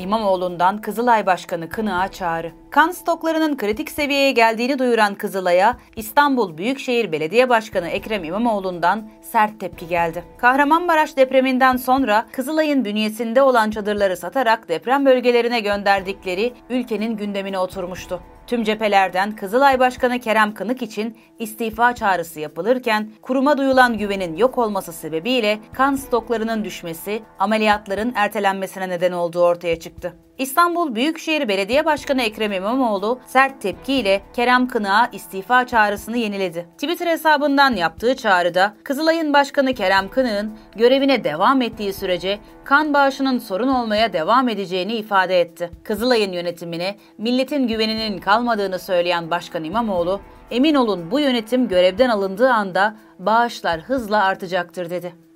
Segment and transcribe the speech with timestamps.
[0.00, 2.52] İmamoğlu'ndan Kızılay Başkanı Kınık'a çağrı.
[2.70, 9.88] Kan stoklarının kritik seviyeye geldiğini duyuran Kızılay'a İstanbul Büyükşehir Belediye Başkanı Ekrem İmamoğlu'ndan sert tepki
[9.88, 10.24] geldi.
[10.38, 18.20] Kahramanmaraş depreminden sonra Kızılay'ın bünyesinde olan çadırları satarak deprem bölgelerine gönderdikleri ülkenin gündemine oturmuştu.
[18.46, 24.92] Tüm cephelerden Kızılay Başkanı Kerem Kınık için istifa çağrısı yapılırken kuruma duyulan güvenin yok olması
[24.92, 30.14] sebebiyle kan stoklarının düşmesi ameliyatların ertelenmesine neden olduğu ortaya çıktı.
[30.40, 36.66] İstanbul Büyükşehir Belediye Başkanı Ekrem İmamoğlu sert tepkiyle Kerem Kınık'a istifa çağrısını yeniledi.
[36.72, 43.68] Twitter hesabından yaptığı çağrıda Kızılay'ın Başkanı Kerem Kınık'ın görevine devam ettiği sürece kan bağışının sorun
[43.68, 45.70] olmaya devam edeceğini ifade etti.
[45.84, 50.20] Kızılay'ın yönetimine milletin güveninin kalmadığını söyleyen Başkan İmamoğlu,
[50.50, 55.29] emin olun bu yönetim görevden alındığı anda bağışlar hızla artacaktır dedi.